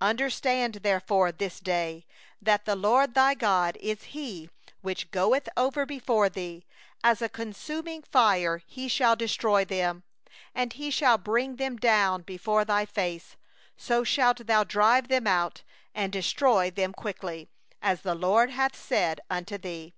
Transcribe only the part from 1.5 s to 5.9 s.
day, that the LORD thy God is He who goeth over